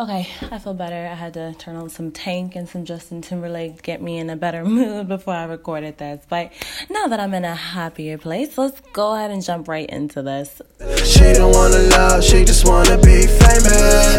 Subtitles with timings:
[0.00, 0.94] Okay, I feel better.
[0.96, 4.30] I had to turn on some Tank and some Justin Timberlake to get me in
[4.30, 6.24] a better mood before I recorded this.
[6.26, 6.52] But
[6.88, 10.62] now that I'm in a happier place, let's go ahead and jump right into this.
[11.04, 14.16] She don't wanna love, she just wanna be famous.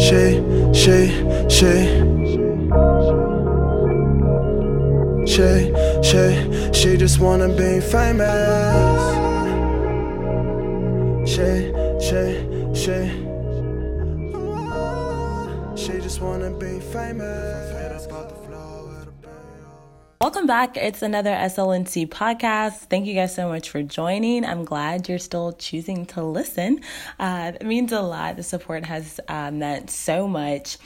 [0.00, 0.38] She,
[0.72, 1.08] she,
[1.50, 2.04] she.
[5.26, 5.74] She,
[6.04, 9.24] she, she just wanna be famous.
[11.28, 11.72] She,
[12.04, 12.36] she,
[12.74, 13.08] she,
[15.74, 17.83] she just wanna be famous.
[20.24, 20.78] Welcome back.
[20.78, 22.86] It's another SLNC podcast.
[22.88, 24.46] Thank you guys so much for joining.
[24.46, 26.80] I'm glad you're still choosing to listen.
[27.18, 28.36] Uh, it means a lot.
[28.36, 30.78] The support has uh, meant so much.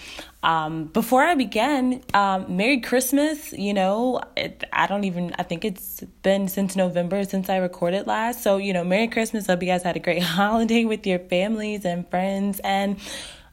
[0.43, 3.53] Um, before I begin, um, Merry Christmas.
[3.53, 8.09] You know, it, I don't even, I think it's been since November since I recorded
[8.09, 8.43] last.
[8.43, 9.47] So, you know, Merry Christmas.
[9.47, 12.61] Hope you guys had a great holiday with your families and friends.
[12.65, 12.99] And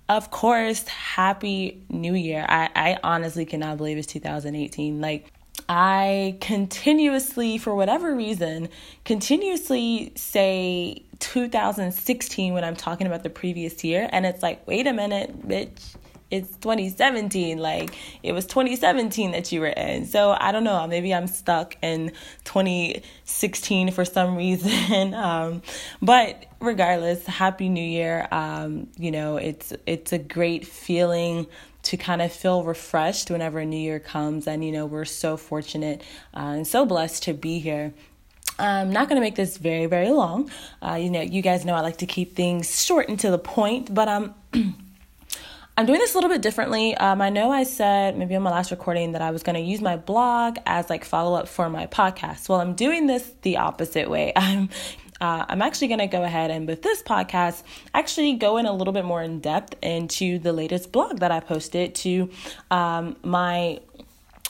[0.09, 2.43] of course, Happy New Year.
[2.49, 4.99] I, I honestly cannot believe it's 2018.
[4.99, 5.31] Like,
[5.67, 8.69] I continuously, for whatever reason,
[9.03, 14.07] continuously say 2016 when I'm talking about the previous year.
[14.11, 15.95] And it's like, wait a minute, bitch.
[16.31, 17.59] It's 2017.
[17.59, 20.05] Like, it was 2017 that you were in.
[20.05, 20.85] So I don't know.
[20.87, 22.11] Maybe I'm stuck in
[22.43, 25.13] 2016 for some reason.
[25.13, 25.61] um,
[26.01, 28.27] but regardless, Happy New Year.
[28.31, 31.47] Um, you know, it's it's a great feeling
[31.85, 34.47] to kind of feel refreshed whenever a new year comes.
[34.47, 36.01] And, you know, we're so fortunate
[36.35, 37.93] uh, and so blessed to be here.
[38.57, 40.49] I'm not going to make this very, very long.
[40.81, 43.37] Uh, you know, you guys know I like to keep things short and to the
[43.37, 44.33] point, but um,
[45.77, 46.95] I'm doing this a little bit differently.
[46.95, 49.61] Um, I know I said maybe on my last recording that I was going to
[49.61, 52.47] use my blog as like follow up for my podcast.
[52.47, 54.31] Well, I'm doing this the opposite way.
[54.37, 54.69] I'm
[55.21, 57.63] uh, I'm actually going to go ahead and with this podcast,
[57.93, 61.39] actually go in a little bit more in depth into the latest blog that I
[61.39, 62.29] posted to
[62.71, 63.79] um, my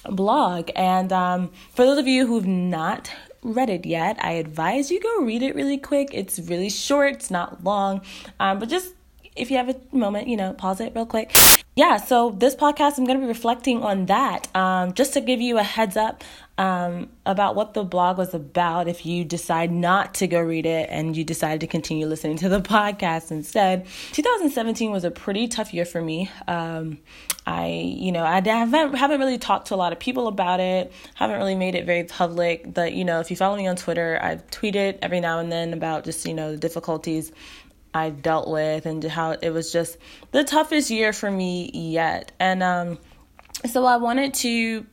[0.09, 0.69] blog.
[0.75, 3.11] And um, for those of you who've not
[3.43, 6.09] read it yet, I advise you go read it really quick.
[6.13, 8.01] It's really short, it's not long,
[8.39, 8.93] um, but just
[9.35, 11.35] if you have a moment, you know, pause it real quick.
[11.75, 14.47] Yeah, so this podcast, I'm going to be reflecting on that.
[14.55, 16.23] Um, just to give you a heads up,
[16.57, 20.87] um, about what the blog was about if you decide not to go read it
[20.89, 23.85] and you decide to continue listening to the podcast instead.
[24.13, 26.29] 2017 was a pretty tough year for me.
[26.47, 26.99] Um,
[27.45, 30.93] I, you know, I haven't, haven't really talked to a lot of people about it,
[31.15, 32.73] haven't really made it very public.
[32.73, 35.73] But, you know, if you follow me on Twitter, I've tweeted every now and then
[35.73, 37.33] about just, you know, the difficulties
[37.95, 39.97] I dealt with and how it was just
[40.31, 42.33] the toughest year for me yet.
[42.41, 42.99] And um,
[43.71, 44.85] so I wanted to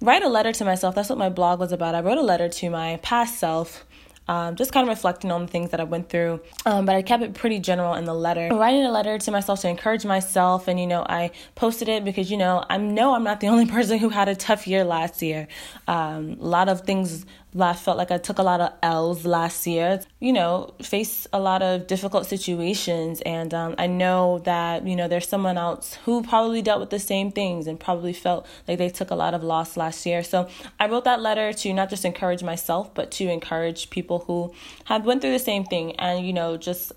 [0.00, 0.94] write a letter to myself.
[0.94, 1.96] That's what my blog was about.
[1.96, 3.84] I wrote a letter to my past self.
[4.28, 6.40] Um, just kind of reflecting on the things that I went through.
[6.64, 8.48] Um, but I kept it pretty general in the letter.
[8.52, 12.28] Writing a letter to myself to encourage myself, and you know, I posted it because
[12.28, 15.22] you know I know I'm not the only person who had a tough year last
[15.22, 15.46] year.
[15.86, 17.24] Um, a lot of things
[17.62, 20.00] I felt like I took a lot of L's last year.
[20.20, 25.08] You know, face a lot of difficult situations, and um, I know that you know
[25.08, 28.88] there's someone else who probably dealt with the same things and probably felt like they
[28.88, 30.22] took a lot of loss last year.
[30.22, 30.48] So
[30.80, 34.52] I wrote that letter to not just encourage myself, but to encourage people who
[34.84, 36.92] have went through the same thing, and you know, just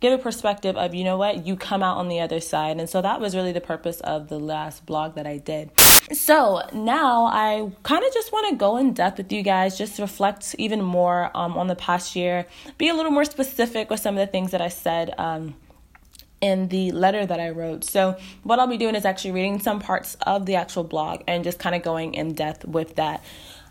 [0.00, 2.88] give a perspective of you know what you come out on the other side and
[2.88, 5.70] so that was really the purpose of the last blog that i did
[6.12, 9.98] so now I kind of just want to go in depth with you guys, just
[9.98, 12.46] reflect even more um, on the past year,
[12.78, 15.54] be a little more specific with some of the things that I said um,
[16.40, 17.84] in the letter that I wrote.
[17.84, 21.44] So, what I'll be doing is actually reading some parts of the actual blog and
[21.44, 23.22] just kind of going in depth with that.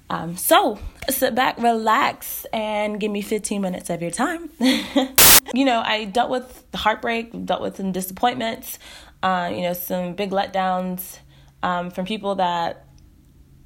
[0.09, 0.79] Um, so,
[1.09, 4.49] sit back, relax, and give me 15 minutes of your time.
[4.59, 8.79] you know, I dealt with heartbreak, dealt with some disappointments,
[9.21, 11.19] uh, you know, some big letdowns
[11.63, 12.85] um, from people that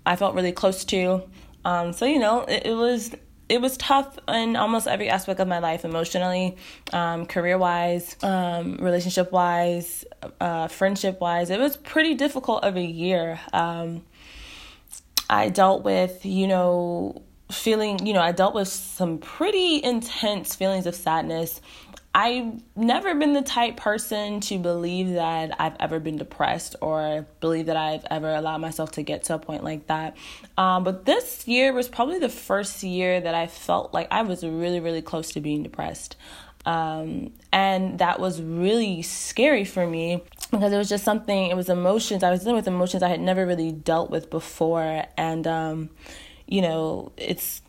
[0.06, 1.24] I felt really close to.
[1.64, 3.12] Um, so you know, it, it, was
[3.50, 6.58] it was tough in almost every aspect of my life, emotionally,
[6.92, 10.06] um, career wise, um, relationship wise,
[10.40, 11.50] uh, friendship wise.
[11.50, 13.40] It was pretty difficult of a year.
[15.32, 20.86] I dealt with you know feeling you know I dealt with some pretty intense feelings
[20.86, 21.62] of sadness
[22.14, 27.68] I've never been the type person to believe that I've ever been depressed or believe
[27.68, 30.18] that I've ever allowed myself to get to a point like that.
[30.58, 34.44] Um, but this year was probably the first year that I felt like I was
[34.44, 36.18] really, really close to being depressed.
[36.66, 41.70] Um, and that was really scary for me because it was just something, it was
[41.70, 42.24] emotions.
[42.24, 45.06] I was dealing with emotions I had never really dealt with before.
[45.18, 45.90] And, um,
[46.48, 47.62] you know, it's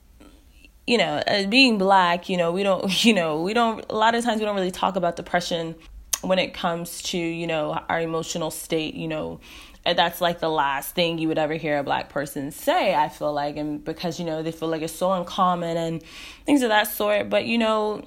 [0.87, 4.25] you know, being black, you know, we don't, you know, we don't, a lot of
[4.25, 5.75] times we don't really talk about depression
[6.23, 9.41] when it comes to, you know, our emotional state, you know,
[9.85, 13.33] that's like the last thing you would ever hear a black person say, I feel
[13.33, 16.03] like, and because, you know, they feel like it's so uncommon and
[16.47, 17.29] things of that sort.
[17.29, 18.05] But, you know,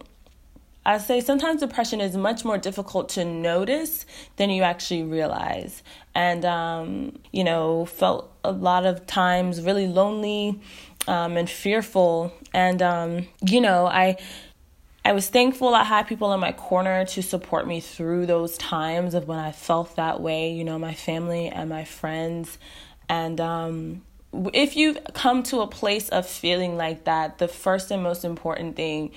[0.85, 4.05] I say sometimes depression is much more difficult to notice
[4.35, 5.81] than you actually realize.
[6.13, 10.61] And, um, you know, felt a lot of times really lonely
[11.07, 12.31] um, and fearful.
[12.53, 14.17] And, um, you know, I.
[15.07, 19.13] I was thankful I had people in my corner to support me through those times
[19.13, 22.57] of when I felt that way, you know, my family and my friends.
[23.07, 24.01] And um,
[24.51, 28.75] if you've come to a place of feeling like that, the first and most important
[28.75, 29.11] thing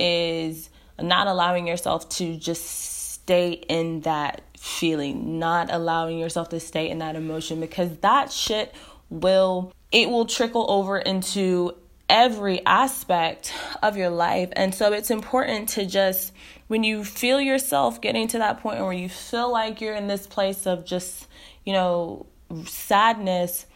[0.00, 6.88] is not allowing yourself to just stay in that feeling, not allowing yourself to stay
[6.88, 8.74] in that emotion because that shit
[9.10, 11.74] will it will trickle over into
[12.08, 13.52] every aspect
[13.82, 14.50] of your life.
[14.52, 16.32] And so it's important to just
[16.66, 20.26] when you feel yourself getting to that point where you feel like you're in this
[20.26, 21.26] place of just,
[21.64, 22.26] you know,
[22.64, 23.66] sadness,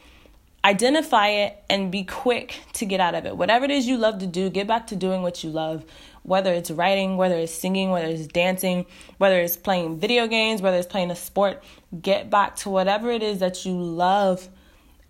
[0.65, 3.37] identify it and be quick to get out of it.
[3.37, 5.85] Whatever it is you love to do, get back to doing what you love
[6.23, 8.87] whether it's writing, whether it's singing, whether it's dancing,
[9.19, 11.63] whether it's playing video games, whether it's playing a sport,
[12.01, 14.49] get back to whatever it is that you love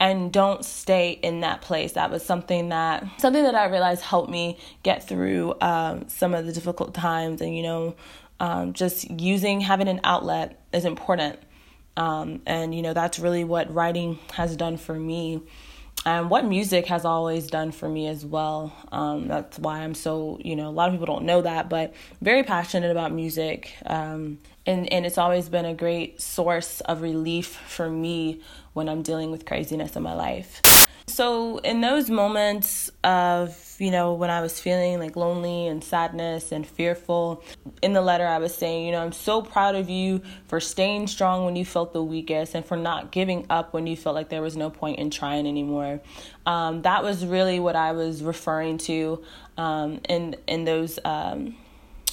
[0.00, 1.92] and don't stay in that place.
[1.92, 6.44] That was something that something that I realized helped me get through um, some of
[6.44, 7.94] the difficult times, and you know,
[8.40, 11.38] um, just using having an outlet is important.
[11.96, 15.42] Um, and you know that's really what writing has done for me
[16.04, 18.72] and what music has always done for me as well.
[18.90, 21.94] Um, that's why I'm so, you know, a lot of people don't know that, but
[22.20, 23.72] very passionate about music.
[23.86, 28.40] Um, and, and it's always been a great source of relief for me
[28.72, 30.60] when I'm dealing with craziness in my life.
[31.06, 36.52] So, in those moments of, you know, when I was feeling like lonely and sadness
[36.52, 37.42] and fearful,
[37.82, 41.08] in the letter I was saying, you know, I'm so proud of you for staying
[41.08, 44.28] strong when you felt the weakest and for not giving up when you felt like
[44.28, 46.00] there was no point in trying anymore.
[46.46, 49.22] Um, that was really what I was referring to
[49.56, 51.56] um, in, in those, um,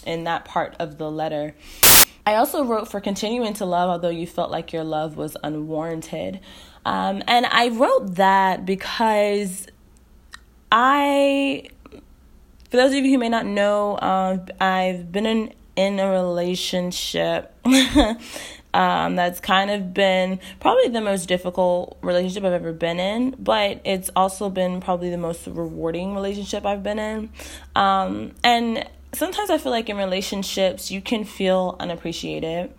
[0.06, 1.54] in that part of the letter.
[2.26, 6.40] I also wrote for continuing to love, although you felt like your love was unwarranted.
[6.86, 9.68] Um, and I wrote that because
[10.72, 11.70] I,
[12.70, 17.54] for those of you who may not know, uh, I've been in, in a relationship
[18.74, 23.82] um, that's kind of been probably the most difficult relationship I've ever been in, but
[23.84, 27.30] it's also been probably the most rewarding relationship I've been in.
[27.76, 32.74] Um, and sometimes I feel like in relationships, you can feel unappreciated.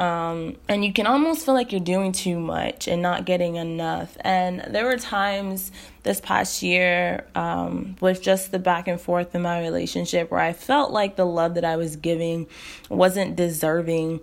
[0.00, 4.16] Um, and you can almost feel like you're doing too much and not getting enough.
[4.20, 5.70] And there were times
[6.04, 10.54] this past year um, with just the back and forth in my relationship where I
[10.54, 12.46] felt like the love that I was giving
[12.88, 14.20] wasn't deserving.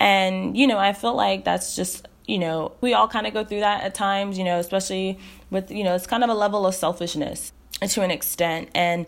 [0.00, 3.44] And, you know, I feel like that's just, you know, we all kind of go
[3.44, 5.18] through that at times, you know, especially
[5.50, 7.52] with, you know, it's kind of a level of selfishness
[7.86, 8.70] to an extent.
[8.74, 9.04] And,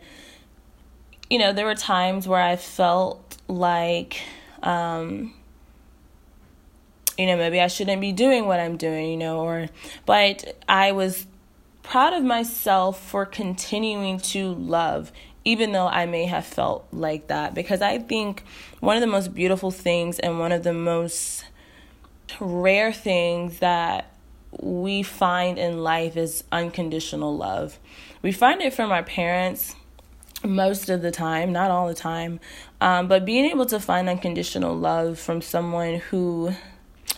[1.30, 4.20] you know, there were times where I felt like,
[4.62, 5.32] um,
[7.20, 9.68] you know, maybe I shouldn't be doing what I'm doing, you know, or,
[10.06, 11.26] but I was
[11.82, 15.12] proud of myself for continuing to love,
[15.44, 17.54] even though I may have felt like that.
[17.54, 18.42] Because I think
[18.80, 21.44] one of the most beautiful things and one of the most
[22.40, 24.10] rare things that
[24.58, 27.78] we find in life is unconditional love.
[28.22, 29.76] We find it from our parents
[30.42, 32.40] most of the time, not all the time,
[32.80, 36.54] um, but being able to find unconditional love from someone who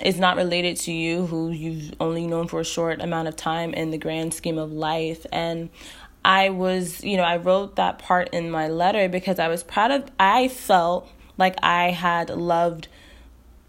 [0.00, 3.74] is not related to you, who you've only known for a short amount of time
[3.74, 5.26] in the grand scheme of life.
[5.32, 5.70] And
[6.24, 9.90] I was, you know, I wrote that part in my letter because I was proud
[9.90, 11.08] of, I felt
[11.38, 12.88] like I had loved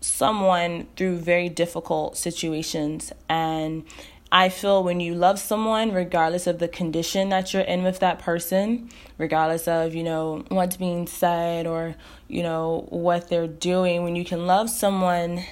[0.01, 3.11] someone through very difficult situations.
[3.29, 3.85] And
[4.31, 8.19] I feel when you love someone, regardless of the condition that you're in with that
[8.19, 11.95] person, regardless of, you know, what's being said or,
[12.27, 15.43] you know, what they're doing, when you can love someone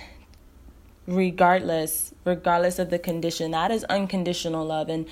[1.11, 5.05] regardless regardless of the condition that is unconditional love and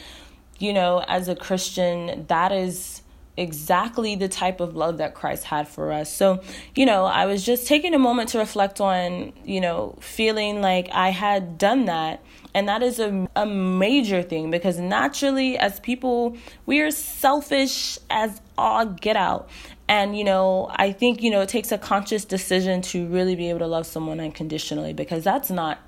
[0.57, 3.01] you know as a christian that is
[3.39, 6.13] exactly the type of love that Christ had for us.
[6.13, 6.41] So,
[6.75, 10.89] you know, I was just taking a moment to reflect on, you know, feeling like
[10.91, 12.21] I had done that.
[12.53, 18.41] And that is a, a major thing because naturally, as people, we are selfish as
[18.57, 19.49] all get out.
[19.87, 23.49] And, you know, I think, you know, it takes a conscious decision to really be
[23.49, 25.79] able to love someone unconditionally because that's not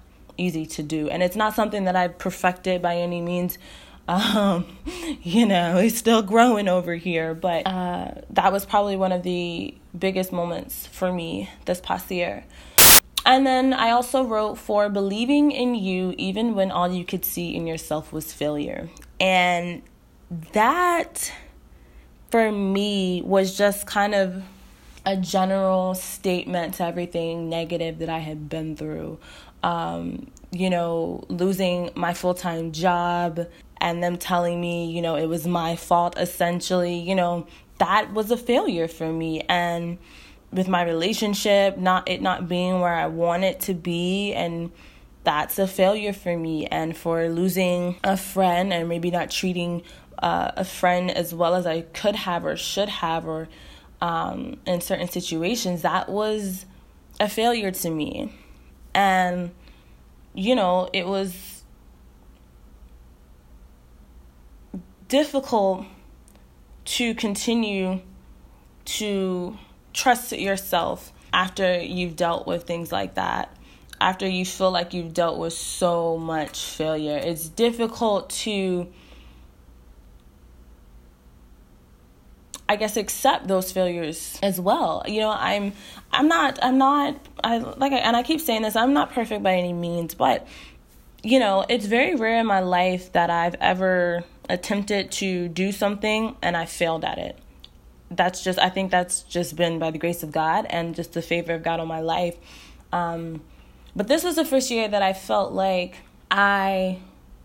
[0.41, 1.09] easy to do.
[1.09, 3.57] And it's not something that I've perfected by any means.
[4.07, 4.65] Um,
[5.21, 9.73] you know, it's still growing over here, but uh, that was probably one of the
[9.97, 12.43] biggest moments for me this past year.
[13.25, 17.55] And then I also wrote for believing in you even when all you could see
[17.55, 18.89] in yourself was failure.
[19.19, 19.83] And
[20.53, 21.31] that
[22.31, 24.43] for me was just kind of
[25.05, 29.19] a general statement to everything negative that I had been through.
[29.63, 33.47] Um, you know, losing my full time job
[33.79, 37.47] and them telling me, you know, it was my fault essentially, you know,
[37.79, 39.41] that was a failure for me.
[39.41, 39.97] And
[40.51, 44.71] with my relationship, not it not being where I want it to be and
[45.23, 49.83] that's a failure for me and for losing a friend and maybe not treating
[50.19, 53.47] uh, a friend as well as I could have or should have or
[54.01, 56.65] um, in certain situations that was
[57.19, 58.33] a failure to me
[58.93, 59.51] and
[60.33, 61.63] you know it was
[65.07, 65.85] difficult
[66.85, 68.01] to continue
[68.85, 69.57] to
[69.93, 73.55] trust yourself after you've dealt with things like that.
[73.99, 77.17] After you feel like you've dealt with so much failure.
[77.17, 78.87] It's difficult to
[82.71, 85.03] I guess accept those failures as well.
[85.05, 85.73] You know, I'm
[86.13, 89.43] I'm not I'm not I like I, and I keep saying this, I'm not perfect
[89.43, 90.47] by any means, but
[91.21, 96.37] you know, it's very rare in my life that I've ever attempted to do something
[96.41, 97.37] and I failed at it.
[98.09, 101.21] That's just I think that's just been by the grace of God and just the
[101.21, 102.37] favor of God on my life.
[102.93, 103.41] Um
[103.97, 105.97] but this was the first year that I felt like
[106.31, 106.99] I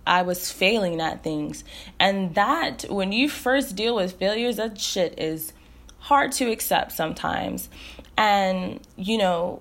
[0.07, 1.65] I was failing at things.
[1.99, 5.53] And that, when you first deal with failures, that shit is
[5.99, 7.69] hard to accept sometimes.
[8.17, 9.61] And, you know,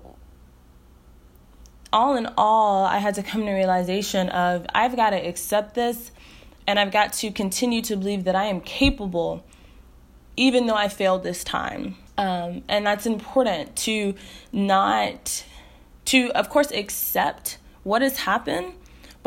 [1.92, 6.10] all in all, I had to come to realization of I've got to accept this
[6.66, 9.44] and I've got to continue to believe that I am capable
[10.36, 11.96] even though I failed this time.
[12.18, 14.14] Um, and that's important to
[14.52, 15.44] not,
[16.06, 18.74] to of course accept what has happened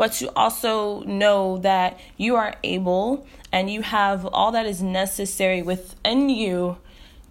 [0.00, 5.60] but to also know that you are able and you have all that is necessary
[5.60, 6.78] within you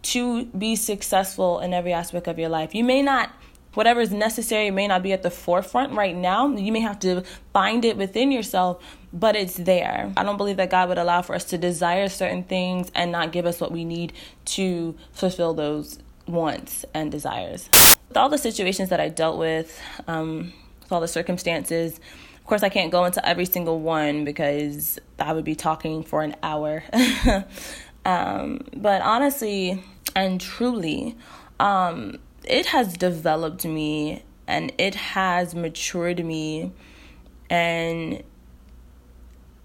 [0.04, 2.76] to be successful in every aspect of your life.
[2.76, 3.32] You may not
[3.74, 6.48] whatever is necessary may not be at the forefront right now.
[6.48, 7.24] You may have to
[7.54, 10.14] find it within yourself, but it's there.
[10.16, 13.32] I don't believe that God would allow for us to desire certain things and not
[13.32, 14.14] give us what we need
[14.46, 15.98] to fulfill those
[16.28, 17.68] wants and desires.
[18.10, 22.00] With all the situations that I dealt with, um, with all the circumstances,
[22.50, 26.36] course, I can't go into every single one because I would be talking for an
[26.42, 26.84] hour.
[28.06, 29.84] um, but honestly
[30.16, 31.16] and truly,
[31.60, 36.72] um, it has developed me and it has matured me
[37.50, 38.24] and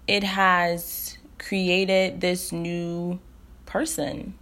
[0.07, 3.19] it has created this new
[3.65, 4.35] person.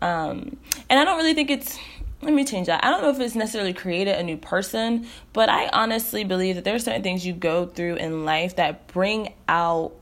[0.00, 0.56] Um,
[0.88, 1.78] and I don't really think it's
[2.26, 2.84] let me change that.
[2.84, 6.64] I don't know if it's necessarily created a new person, but I honestly believe that
[6.64, 9.92] there are certain things you go through in life that bring out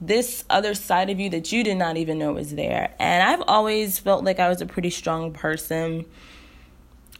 [0.00, 2.92] this other side of you that you did not even know was there.
[2.98, 6.04] And I've always felt like I was a pretty strong person,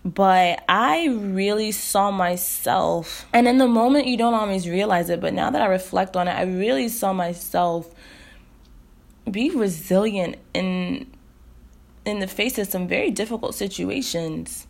[0.04, 3.26] but I really saw myself.
[3.32, 6.26] And in the moment, you don't always realize it, but now that I reflect on
[6.26, 7.94] it, I really saw myself
[9.30, 11.06] be resilient in
[12.08, 14.66] in the face of some very difficult situations,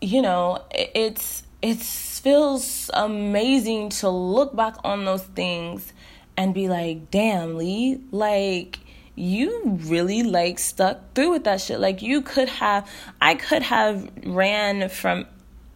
[0.00, 5.92] you know, it's it feels amazing to look back on those things
[6.36, 8.80] and be like, "Damn, Lee, like
[9.14, 11.78] you really like stuck through with that shit.
[11.80, 12.90] Like you could have
[13.20, 15.26] I could have ran from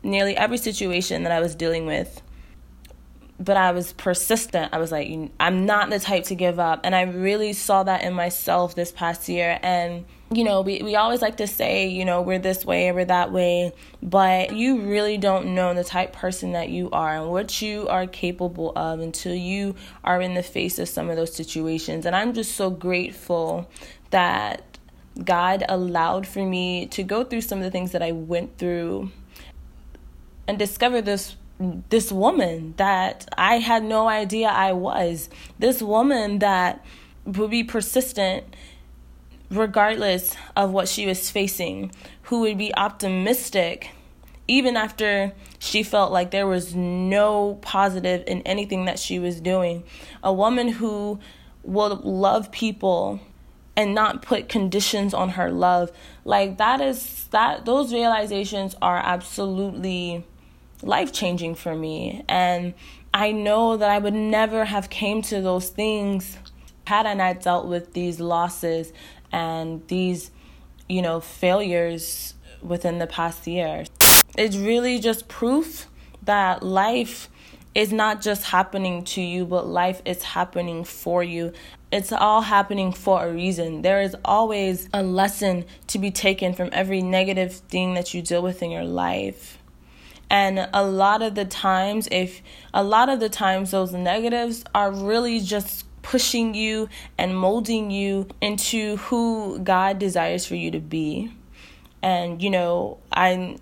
[0.03, 2.23] nearly every situation that I was dealing with
[3.39, 4.73] but I was persistent.
[4.73, 5.11] I was like,
[5.41, 6.81] I'm not the type to give up.
[6.85, 9.59] And I really saw that in myself this past year.
[9.61, 12.95] And, you know, we, we always like to say, you know, we're this way or
[12.95, 13.73] we're that way,
[14.03, 18.07] but you really don't know the type person that you are and what you are
[18.07, 19.75] capable of until you
[20.05, 22.07] are in the face of some of those situations.
[22.07, 23.69] And I'm just so grateful
[24.11, 24.79] that
[25.23, 29.11] God allowed for me to go through some of the things that I went through
[30.47, 35.29] and discover this this woman that I had no idea I was.
[35.59, 36.85] This woman that
[37.25, 38.45] would be persistent
[39.51, 41.93] regardless of what she was facing,
[42.23, 43.91] who would be optimistic
[44.47, 49.83] even after she felt like there was no positive in anything that she was doing.
[50.23, 51.19] A woman who
[51.63, 53.21] will love people
[53.77, 55.91] and not put conditions on her love.
[56.25, 60.25] Like that is that those realizations are absolutely
[60.83, 62.25] life changing for me.
[62.29, 62.75] And
[63.13, 66.39] I know that I would never have came to those things
[66.87, 68.93] had I not dealt with these losses
[69.33, 70.31] and these,
[70.89, 73.85] you know, failures within the past year.
[74.37, 75.87] It's really just proof
[76.25, 77.29] that life
[77.75, 81.53] is not just happening to you, but life is happening for you.
[81.91, 83.83] It's all happening for a reason.
[83.83, 88.43] There is always a lesson to be taken from every negative thing that you deal
[88.43, 89.54] with in your life.
[90.35, 92.43] And a lot of the times, if
[92.75, 98.27] a lot of the times, those negatives are really just pushing you and molding you
[98.41, 101.33] into who God desires for you to be.
[102.03, 103.59] And, you know, I'm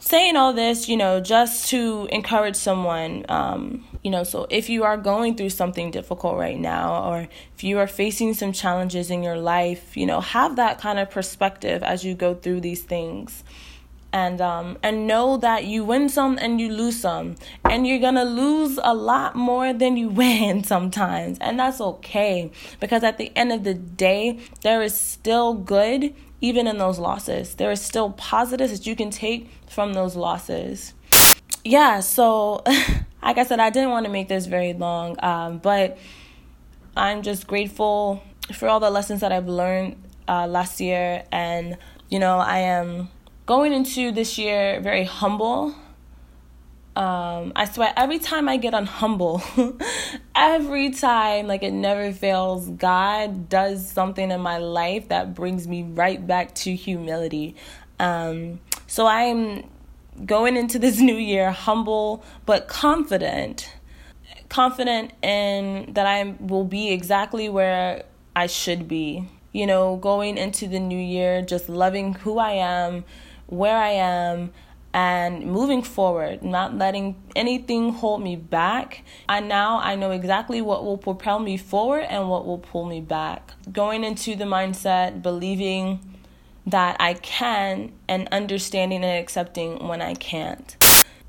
[0.00, 3.24] saying all this, you know, just to encourage someone.
[3.28, 7.62] Um, you know, so if you are going through something difficult right now, or if
[7.62, 11.84] you are facing some challenges in your life, you know, have that kind of perspective
[11.84, 13.44] as you go through these things
[14.12, 17.36] and um and know that you win some and you lose some.
[17.64, 21.38] And you're gonna lose a lot more than you win sometimes.
[21.40, 22.50] And that's okay.
[22.80, 27.54] Because at the end of the day there is still good even in those losses.
[27.54, 30.94] There is still positives that you can take from those losses.
[31.64, 32.62] Yeah so
[33.22, 35.98] like i said i didn't want to make this very long um, but
[36.96, 38.22] i'm just grateful
[38.54, 41.24] for all the lessons that i've learned uh, last year.
[41.30, 41.76] And
[42.08, 43.08] you know i am
[43.50, 45.74] going into this year very humble.
[46.94, 49.42] Um, I swear, every time I get unhumble,
[50.36, 55.82] every time, like it never fails, God does something in my life that brings me
[55.82, 57.56] right back to humility.
[57.98, 59.64] Um, so I'm
[60.24, 63.68] going into this new year humble but confident.
[64.48, 68.04] Confident in that I will be exactly where
[68.36, 69.26] I should be.
[69.50, 73.04] You know, going into the new year, just loving who I am,
[73.50, 74.52] where I am
[74.92, 79.04] and moving forward, not letting anything hold me back.
[79.28, 83.00] And now I know exactly what will propel me forward and what will pull me
[83.00, 83.52] back.
[83.70, 86.00] Going into the mindset, believing
[86.66, 90.76] that I can, and understanding and accepting when I can't.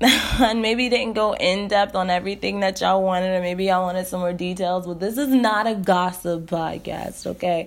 [0.40, 4.06] and maybe didn't go in depth on everything that y'all wanted, or maybe y'all wanted
[4.06, 7.66] some more details, but this is not a gossip podcast, okay?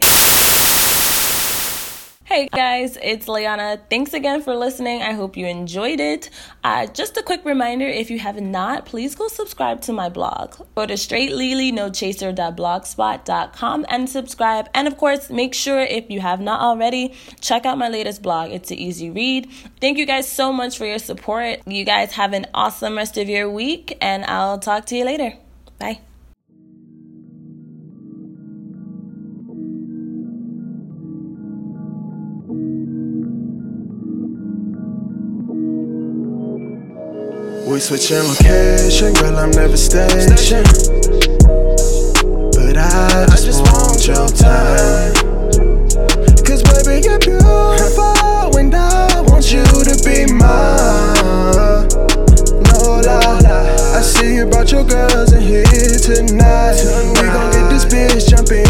[2.28, 3.80] Hey guys, it's Liana.
[3.88, 5.04] Thanks again for listening.
[5.04, 6.32] I hope you enjoyed it.
[6.64, 10.56] Uh, just a quick reminder if you have not, please go subscribe to my blog.
[10.74, 14.70] Go to straightlily.nochaser.blogspot.com and subscribe.
[14.74, 18.50] And of course, make sure if you have not already, check out my latest blog.
[18.50, 19.48] It's an easy read.
[19.80, 21.60] Thank you guys so much for your support.
[21.68, 25.36] You guys have an awesome rest of your week, and I'll talk to you later.
[25.78, 26.00] Bye.
[37.76, 40.64] We switching location, girl, I'm never stationed.
[42.56, 45.14] But I just, I just want your time.
[46.46, 51.90] Cause baby, you're beautiful, and I want you to be mine.
[52.64, 53.44] No lie,
[53.94, 55.66] I see you brought your girls in here
[56.00, 56.80] tonight.
[57.20, 58.65] We gon' get this bitch jumping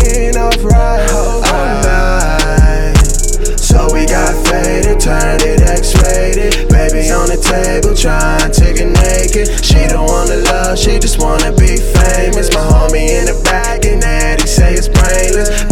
[7.36, 9.64] the table, trying to get naked.
[9.64, 12.50] She don't wanna love, she just wanna be famous.
[12.54, 15.65] My homie in the back, and Eddie say it's brainless.